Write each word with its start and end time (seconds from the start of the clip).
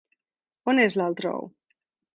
On 0.73 0.81
és 0.87 0.97
l’altre 1.01 1.37
ou? 1.37 1.49